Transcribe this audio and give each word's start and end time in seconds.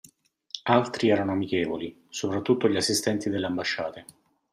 Altri 0.63 1.09
erano 1.09 1.33
amichevoli, 1.33 2.05
soprattutto 2.09 2.67
gli 2.67 2.75
assistenti 2.75 3.29
delle 3.29 3.45
ambasciate. 3.45 4.05